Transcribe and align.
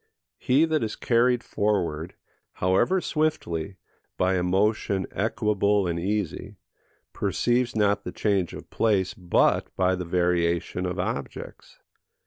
He 0.39 0.65
that 0.65 0.83
is 0.83 0.95
carried 0.95 1.43
forward, 1.43 2.15
however 2.53 3.01
swiftly, 3.01 3.75
by 4.17 4.33
a 4.33 4.41
motion 4.41 5.05
equable 5.11 5.85
and 5.85 5.99
easy, 5.99 6.55
perceives 7.13 7.75
not 7.75 8.03
the 8.03 8.11
change 8.11 8.51
of 8.55 8.71
place 8.71 9.13
but 9.13 9.67
by 9.75 9.93
the 9.93 10.05
variation 10.05 10.87
of 10.87 10.97
objects. 10.97 11.77